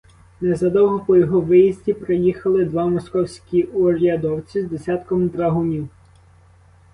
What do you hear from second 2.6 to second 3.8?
два московські